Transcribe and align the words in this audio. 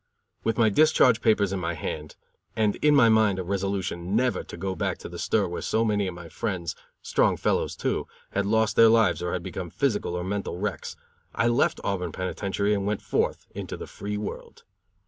With 0.43 0.57
my 0.57 0.69
discharge 0.69 1.21
papers 1.21 1.53
in 1.53 1.59
my 1.59 1.75
hand, 1.75 2.15
and 2.55 2.75
in 2.77 2.95
my 2.95 3.07
mind 3.07 3.37
a 3.37 3.43
resolution 3.43 4.15
never 4.15 4.43
to 4.43 4.57
go 4.57 4.73
back 4.73 4.97
to 4.97 5.09
the 5.09 5.19
stir 5.19 5.47
where 5.47 5.61
so 5.61 5.85
many 5.85 6.07
of 6.07 6.15
my 6.15 6.27
friends, 6.27 6.75
strong 7.03 7.37
fellows, 7.37 7.75
too, 7.75 8.07
had 8.31 8.47
lost 8.47 8.75
their 8.75 8.89
lives 8.89 9.21
or 9.21 9.33
had 9.33 9.43
become 9.43 9.69
physical 9.69 10.15
or 10.15 10.23
mental 10.23 10.57
wrecks, 10.57 10.95
I 11.35 11.49
left 11.49 11.79
Auburn 11.83 12.13
penitentiary 12.13 12.73
and 12.73 12.87
went 12.87 13.03
forth 13.03 13.45
into 13.53 13.77
the 13.77 13.85
free 13.85 14.17
world. 14.17 14.63